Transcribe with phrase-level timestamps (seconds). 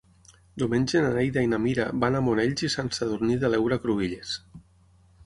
[0.61, 4.33] Diumenge na Neida i na Mira van a Monells i Sant Sadurní de l'Heura Cruïlles.